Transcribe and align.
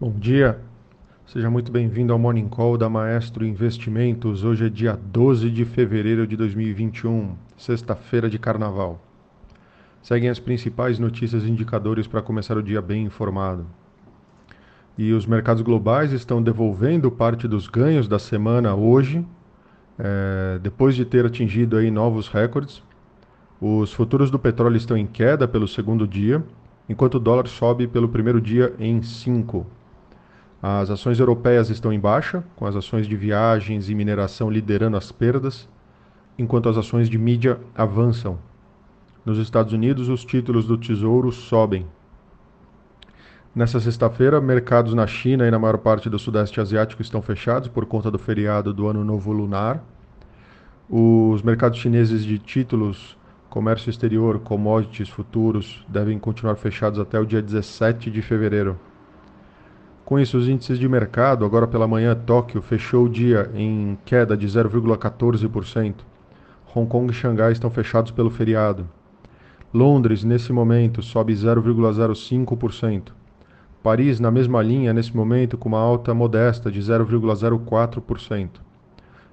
Bom 0.00 0.12
dia, 0.12 0.60
seja 1.26 1.50
muito 1.50 1.72
bem-vindo 1.72 2.12
ao 2.12 2.20
Morning 2.20 2.48
Call 2.48 2.78
da 2.78 2.88
Maestro 2.88 3.44
Investimentos. 3.44 4.44
Hoje 4.44 4.66
é 4.66 4.68
dia 4.68 4.96
12 4.96 5.50
de 5.50 5.64
fevereiro 5.64 6.24
de 6.24 6.36
2021, 6.36 7.34
sexta-feira 7.56 8.30
de 8.30 8.38
carnaval. 8.38 9.04
Seguem 10.00 10.30
as 10.30 10.38
principais 10.38 11.00
notícias 11.00 11.42
e 11.42 11.50
indicadores 11.50 12.06
para 12.06 12.22
começar 12.22 12.56
o 12.56 12.62
dia 12.62 12.80
bem 12.80 13.06
informado. 13.06 13.66
E 14.96 15.12
os 15.12 15.26
mercados 15.26 15.62
globais 15.62 16.12
estão 16.12 16.40
devolvendo 16.40 17.10
parte 17.10 17.48
dos 17.48 17.66
ganhos 17.66 18.06
da 18.06 18.20
semana 18.20 18.76
hoje, 18.76 19.26
é, 19.98 20.60
depois 20.62 20.94
de 20.94 21.04
ter 21.04 21.26
atingido 21.26 21.76
aí 21.76 21.90
novos 21.90 22.28
recordes. 22.28 22.84
Os 23.60 23.92
futuros 23.92 24.30
do 24.30 24.38
petróleo 24.38 24.76
estão 24.76 24.96
em 24.96 25.08
queda 25.08 25.48
pelo 25.48 25.66
segundo 25.66 26.06
dia, 26.06 26.40
enquanto 26.88 27.16
o 27.16 27.20
dólar 27.20 27.48
sobe 27.48 27.88
pelo 27.88 28.08
primeiro 28.08 28.40
dia 28.40 28.72
em 28.78 29.02
5. 29.02 29.66
As 30.60 30.90
ações 30.90 31.20
europeias 31.20 31.70
estão 31.70 31.92
em 31.92 32.00
baixa, 32.00 32.42
com 32.56 32.66
as 32.66 32.74
ações 32.74 33.06
de 33.06 33.16
viagens 33.16 33.88
e 33.88 33.94
mineração 33.94 34.50
liderando 34.50 34.96
as 34.96 35.12
perdas, 35.12 35.68
enquanto 36.36 36.68
as 36.68 36.76
ações 36.76 37.08
de 37.08 37.16
mídia 37.16 37.60
avançam. 37.76 38.38
Nos 39.24 39.38
Estados 39.38 39.72
Unidos, 39.72 40.08
os 40.08 40.24
títulos 40.24 40.66
do 40.66 40.76
Tesouro 40.76 41.30
sobem. 41.30 41.86
Nessa 43.54 43.78
sexta-feira, 43.78 44.40
mercados 44.40 44.94
na 44.94 45.06
China 45.06 45.46
e 45.46 45.50
na 45.50 45.58
maior 45.58 45.78
parte 45.78 46.10
do 46.10 46.18
Sudeste 46.18 46.60
Asiático 46.60 47.02
estão 47.02 47.22
fechados 47.22 47.68
por 47.68 47.86
conta 47.86 48.10
do 48.10 48.18
feriado 48.18 48.74
do 48.74 48.88
Ano 48.88 49.04
Novo 49.04 49.32
Lunar. 49.32 49.82
Os 50.90 51.40
mercados 51.42 51.78
chineses 51.78 52.24
de 52.24 52.38
títulos, 52.38 53.16
comércio 53.48 53.90
exterior, 53.90 54.40
commodities, 54.40 55.08
futuros 55.08 55.84
devem 55.88 56.18
continuar 56.18 56.56
fechados 56.56 56.98
até 56.98 57.18
o 57.18 57.26
dia 57.26 57.42
17 57.42 58.10
de 58.10 58.22
fevereiro. 58.22 58.78
Com 60.08 60.18
isso, 60.18 60.38
os 60.38 60.48
índices 60.48 60.78
de 60.78 60.88
mercado, 60.88 61.44
agora 61.44 61.66
pela 61.66 61.86
manhã, 61.86 62.14
Tóquio 62.14 62.62
fechou 62.62 63.04
o 63.04 63.08
dia 63.10 63.50
em 63.54 63.98
queda 64.06 64.34
de 64.38 64.46
0,14%. 64.46 65.96
Hong 66.74 66.88
Kong 66.88 67.12
e 67.12 67.14
Xangai 67.14 67.52
estão 67.52 67.68
fechados 67.68 68.10
pelo 68.10 68.30
feriado. 68.30 68.88
Londres, 69.70 70.24
nesse 70.24 70.50
momento, 70.50 71.02
sobe 71.02 71.34
0,05%. 71.34 73.12
Paris, 73.82 74.18
na 74.18 74.30
mesma 74.30 74.62
linha, 74.62 74.94
nesse 74.94 75.14
momento, 75.14 75.58
com 75.58 75.68
uma 75.68 75.78
alta 75.78 76.14
modesta 76.14 76.72
de 76.72 76.80
0,04%. 76.80 78.48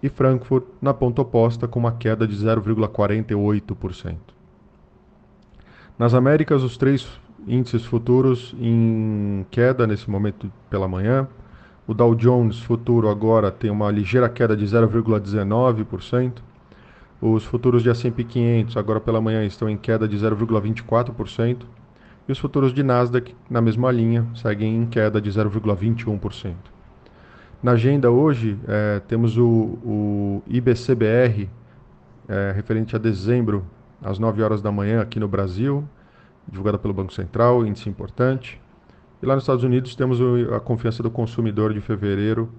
E 0.00 0.08
Frankfurt, 0.08 0.66
na 0.80 0.94
ponta 0.94 1.22
oposta, 1.22 1.66
com 1.66 1.80
uma 1.80 1.90
queda 1.90 2.28
de 2.28 2.36
0,48%. 2.36 4.16
Nas 5.98 6.14
Américas, 6.14 6.62
os 6.62 6.76
três 6.76 7.18
índices 7.46 7.84
futuros 7.84 8.54
em 8.58 9.46
queda 9.50 9.86
nesse 9.86 10.08
momento 10.10 10.50
pela 10.68 10.88
manhã. 10.88 11.28
O 11.86 11.94
Dow 11.94 12.14
Jones 12.14 12.60
futuro 12.60 13.08
agora 13.08 13.50
tem 13.50 13.70
uma 13.70 13.90
ligeira 13.90 14.28
queda 14.28 14.56
de 14.56 14.64
0,19%. 14.64 16.34
Os 17.20 17.44
futuros 17.44 17.82
de 17.82 17.90
S&P 17.90 18.24
500 18.24 18.76
agora 18.76 19.00
pela 19.00 19.20
manhã 19.20 19.44
estão 19.44 19.68
em 19.68 19.76
queda 19.76 20.06
de 20.06 20.16
0,24%. 20.16 21.62
E 22.28 22.32
os 22.32 22.38
futuros 22.38 22.72
de 22.72 22.82
Nasdaq, 22.82 23.34
na 23.48 23.60
mesma 23.60 23.90
linha, 23.90 24.26
seguem 24.34 24.76
em 24.76 24.86
queda 24.86 25.20
de 25.20 25.30
0,21%. 25.30 26.54
Na 27.62 27.72
agenda 27.72 28.10
hoje, 28.10 28.56
é, 28.66 29.00
temos 29.00 29.36
o, 29.36 29.44
o 29.44 30.42
IBCBR, 30.46 31.50
é, 32.28 32.52
referente 32.54 32.96
a 32.96 32.98
dezembro, 32.98 33.66
às 34.02 34.18
9 34.18 34.42
horas 34.42 34.62
da 34.62 34.72
manhã 34.72 35.02
aqui 35.02 35.20
no 35.20 35.28
Brasil, 35.28 35.84
divulgada 36.50 36.78
pelo 36.78 36.92
Banco 36.92 37.12
Central, 37.12 37.64
índice 37.64 37.88
importante. 37.88 38.60
E 39.22 39.26
lá 39.26 39.34
nos 39.34 39.44
Estados 39.44 39.64
Unidos 39.64 39.94
temos 39.94 40.18
a 40.54 40.60
confiança 40.60 41.02
do 41.02 41.10
consumidor 41.10 41.72
de 41.72 41.80
fevereiro 41.80 42.50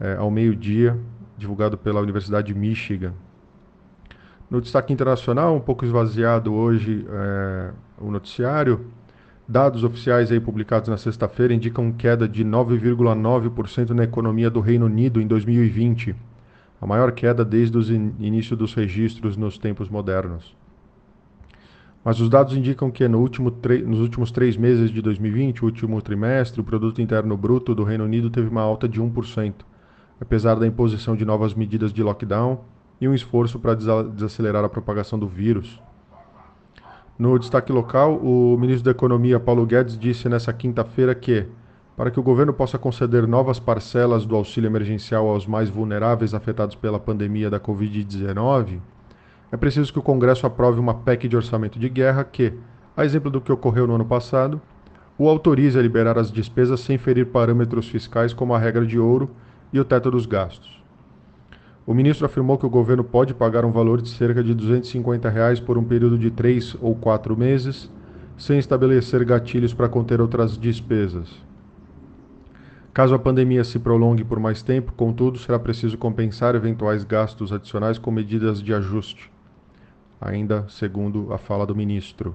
é, 0.00 0.14
ao 0.14 0.30
meio-dia, 0.30 0.98
divulgado 1.36 1.76
pela 1.76 2.00
Universidade 2.00 2.52
de 2.52 2.58
Michigan. 2.58 3.12
No 4.50 4.60
destaque 4.60 4.92
internacional, 4.92 5.54
um 5.54 5.60
pouco 5.60 5.84
esvaziado 5.84 6.54
hoje 6.54 7.06
é, 7.10 7.70
o 7.98 8.10
noticiário, 8.10 8.86
dados 9.46 9.84
oficiais 9.84 10.30
aí 10.32 10.40
publicados 10.40 10.88
na 10.88 10.96
sexta-feira 10.96 11.52
indicam 11.52 11.92
queda 11.92 12.28
de 12.28 12.44
9,9% 12.44 13.90
na 13.90 14.04
economia 14.04 14.48
do 14.48 14.60
Reino 14.60 14.86
Unido 14.86 15.20
em 15.20 15.26
2020, 15.26 16.14
a 16.80 16.86
maior 16.86 17.12
queda 17.12 17.44
desde 17.44 17.76
o 17.76 17.82
in 17.92 18.14
início 18.20 18.56
dos 18.56 18.72
registros 18.72 19.36
nos 19.36 19.58
tempos 19.58 19.88
modernos. 19.88 20.56
Mas 22.04 22.20
os 22.20 22.28
dados 22.28 22.56
indicam 22.56 22.90
que 22.90 23.06
no 23.08 23.18
último 23.18 23.52
nos 23.86 24.00
últimos 24.00 24.30
três 24.30 24.56
meses 24.56 24.90
de 24.90 25.02
2020, 25.02 25.62
o 25.62 25.66
último 25.66 26.00
trimestre, 26.00 26.60
o 26.60 26.64
produto 26.64 27.02
interno 27.02 27.36
bruto 27.36 27.74
do 27.74 27.84
Reino 27.84 28.04
Unido 28.04 28.30
teve 28.30 28.48
uma 28.48 28.62
alta 28.62 28.88
de 28.88 29.00
1%, 29.02 29.54
apesar 30.20 30.54
da 30.54 30.66
imposição 30.66 31.16
de 31.16 31.24
novas 31.24 31.54
medidas 31.54 31.92
de 31.92 32.02
lockdown 32.02 32.60
e 33.00 33.08
um 33.08 33.14
esforço 33.14 33.58
para 33.58 33.74
desacelerar 33.74 34.64
a 34.64 34.68
propagação 34.68 35.18
do 35.18 35.26
vírus. 35.26 35.80
No 37.18 37.36
destaque 37.36 37.72
local, 37.72 38.16
o 38.16 38.56
ministro 38.56 38.84
da 38.84 38.92
Economia, 38.92 39.40
Paulo 39.40 39.66
Guedes, 39.66 39.98
disse 39.98 40.28
nessa 40.28 40.52
quinta-feira 40.52 41.14
que, 41.16 41.46
para 41.96 42.12
que 42.12 42.20
o 42.20 42.22
governo 42.22 42.52
possa 42.52 42.78
conceder 42.78 43.26
novas 43.26 43.58
parcelas 43.58 44.24
do 44.24 44.36
auxílio 44.36 44.68
emergencial 44.68 45.28
aos 45.28 45.44
mais 45.44 45.68
vulneráveis 45.68 46.32
afetados 46.32 46.76
pela 46.76 46.98
pandemia 46.98 47.50
da 47.50 47.58
Covid-19, 47.58 48.78
é 49.50 49.56
preciso 49.56 49.92
que 49.92 49.98
o 49.98 50.02
Congresso 50.02 50.46
aprove 50.46 50.78
uma 50.78 50.92
PEC 50.92 51.26
de 51.26 51.36
orçamento 51.36 51.78
de 51.78 51.88
guerra 51.88 52.22
que, 52.22 52.52
a 52.94 53.04
exemplo 53.04 53.30
do 53.30 53.40
que 53.40 53.50
ocorreu 53.50 53.86
no 53.86 53.94
ano 53.94 54.04
passado, 54.04 54.60
o 55.16 55.26
autorize 55.26 55.78
a 55.78 55.82
liberar 55.82 56.18
as 56.18 56.30
despesas 56.30 56.80
sem 56.80 56.98
ferir 56.98 57.26
parâmetros 57.26 57.88
fiscais 57.88 58.34
como 58.34 58.54
a 58.54 58.58
regra 58.58 58.84
de 58.84 58.98
ouro 58.98 59.30
e 59.72 59.80
o 59.80 59.84
teto 59.84 60.10
dos 60.10 60.26
gastos. 60.26 60.78
O 61.86 61.94
ministro 61.94 62.26
afirmou 62.26 62.58
que 62.58 62.66
o 62.66 62.70
governo 62.70 63.02
pode 63.02 63.32
pagar 63.32 63.64
um 63.64 63.72
valor 63.72 64.02
de 64.02 64.10
cerca 64.10 64.44
de 64.44 64.52
250 64.52 65.30
reais 65.30 65.58
por 65.58 65.78
um 65.78 65.84
período 65.84 66.18
de 66.18 66.30
três 66.30 66.76
ou 66.82 66.94
quatro 66.94 67.34
meses, 67.34 67.90
sem 68.36 68.58
estabelecer 68.58 69.24
gatilhos 69.24 69.72
para 69.72 69.88
conter 69.88 70.20
outras 70.20 70.58
despesas. 70.58 71.34
Caso 72.92 73.14
a 73.14 73.18
pandemia 73.18 73.64
se 73.64 73.78
prolongue 73.78 74.24
por 74.24 74.38
mais 74.38 74.62
tempo, 74.62 74.92
contudo, 74.92 75.38
será 75.38 75.58
preciso 75.58 75.96
compensar 75.96 76.54
eventuais 76.54 77.02
gastos 77.02 77.50
adicionais 77.50 77.96
com 77.96 78.10
medidas 78.10 78.62
de 78.62 78.74
ajuste 78.74 79.30
ainda 80.20 80.64
segundo 80.68 81.32
a 81.32 81.38
fala 81.38 81.66
do 81.66 81.74
ministro. 81.74 82.34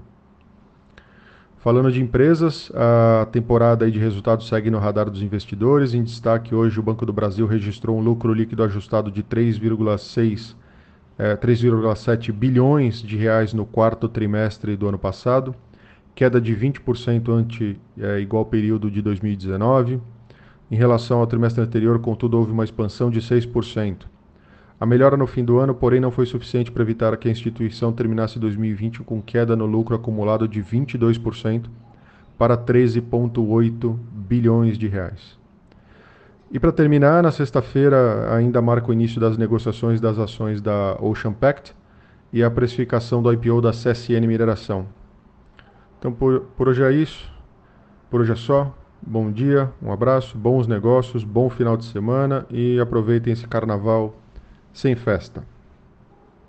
Falando 1.57 1.91
de 1.91 2.01
empresas, 2.01 2.69
a 2.75 3.25
temporada 3.27 3.89
de 3.89 3.97
resultados 3.97 4.47
segue 4.47 4.69
no 4.69 4.79
radar 4.79 5.09
dos 5.09 5.21
investidores. 5.21 5.93
Em 5.93 6.03
destaque, 6.03 6.53
hoje 6.53 6.77
o 6.77 6.83
Banco 6.83 7.05
do 7.05 7.13
Brasil 7.13 7.47
registrou 7.47 7.97
um 7.97 8.01
lucro 8.01 8.33
líquido 8.33 8.63
ajustado 8.63 9.09
de 9.09 9.23
3,6 9.23 10.55
é, 11.17 11.35
3,7 11.35 12.31
bilhões 12.31 13.01
de 13.01 13.15
reais 13.17 13.53
no 13.53 13.65
quarto 13.65 14.09
trimestre 14.09 14.75
do 14.75 14.87
ano 14.87 14.97
passado, 14.97 15.55
queda 16.15 16.39
de 16.41 16.55
20% 16.55 17.29
ante 17.29 17.79
é, 17.97 18.19
igual 18.19 18.45
período 18.45 18.89
de 18.89 19.01
2019. 19.01 20.01
Em 20.71 20.75
relação 20.75 21.19
ao 21.19 21.27
trimestre 21.27 21.63
anterior, 21.63 21.99
contudo, 21.99 22.37
houve 22.37 22.51
uma 22.51 22.63
expansão 22.63 23.09
de 23.09 23.21
6%. 23.21 24.05
A 24.83 24.85
melhora 24.85 25.15
no 25.15 25.25
fim 25.25 25.45
do 25.45 25.59
ano, 25.59 25.73
porém, 25.73 26.01
não 26.01 26.11
foi 26.11 26.25
suficiente 26.25 26.69
para 26.69 26.83
evitar 26.83 27.15
que 27.15 27.29
a 27.29 27.31
instituição 27.31 27.93
terminasse 27.93 28.37
2020 28.37 29.01
com 29.03 29.21
queda 29.21 29.55
no 29.55 29.65
lucro 29.65 29.95
acumulado 29.95 30.45
de 30.45 30.61
22% 30.61 31.69
para 32.37 32.57
13,8 32.57 33.97
bilhões 34.11 34.77
de 34.77 34.89
reais. 34.89 35.39
E 36.51 36.59
para 36.59 36.73
terminar, 36.73 37.23
na 37.23 37.31
sexta-feira 37.31 38.35
ainda 38.35 38.61
marca 38.61 38.89
o 38.89 38.93
início 38.93 39.21
das 39.21 39.37
negociações 39.37 40.01
das 40.01 40.19
ações 40.19 40.59
da 40.59 40.97
Ocean 40.99 41.31
Pact 41.31 41.73
e 42.33 42.43
a 42.43 42.51
precificação 42.51 43.23
do 43.23 43.31
IPO 43.31 43.61
da 43.61 43.71
CSN 43.71 44.27
Mineração. 44.27 44.85
Então 45.97 46.11
por, 46.11 46.41
por 46.57 46.67
hoje 46.67 46.83
é 46.83 46.91
isso. 46.91 47.31
Por 48.09 48.19
hoje 48.19 48.33
é 48.33 48.35
só. 48.35 48.77
Bom 49.01 49.31
dia, 49.31 49.71
um 49.81 49.93
abraço, 49.93 50.37
bons 50.37 50.67
negócios, 50.67 51.23
bom 51.23 51.49
final 51.49 51.77
de 51.77 51.85
semana 51.85 52.45
e 52.49 52.77
aproveitem 52.81 53.31
esse 53.31 53.47
carnaval 53.47 54.19
sem 54.73 54.95
festa. 54.95 55.43